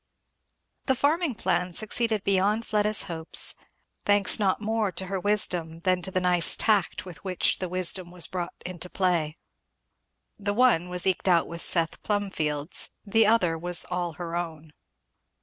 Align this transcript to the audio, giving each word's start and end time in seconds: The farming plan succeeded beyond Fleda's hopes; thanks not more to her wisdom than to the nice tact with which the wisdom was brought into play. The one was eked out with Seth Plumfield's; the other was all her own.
The 0.87 0.95
farming 0.95 1.35
plan 1.35 1.73
succeeded 1.73 2.23
beyond 2.23 2.65
Fleda's 2.65 3.03
hopes; 3.03 3.53
thanks 4.03 4.39
not 4.39 4.59
more 4.59 4.91
to 4.91 5.05
her 5.05 5.19
wisdom 5.19 5.81
than 5.81 6.01
to 6.01 6.09
the 6.09 6.19
nice 6.19 6.55
tact 6.55 7.05
with 7.05 7.23
which 7.23 7.59
the 7.59 7.69
wisdom 7.69 8.09
was 8.09 8.25
brought 8.25 8.55
into 8.65 8.89
play. 8.89 9.37
The 10.39 10.55
one 10.55 10.89
was 10.89 11.05
eked 11.05 11.27
out 11.27 11.45
with 11.45 11.61
Seth 11.61 12.01
Plumfield's; 12.01 12.89
the 13.05 13.27
other 13.27 13.59
was 13.59 13.85
all 13.91 14.13
her 14.13 14.35
own. 14.35 14.73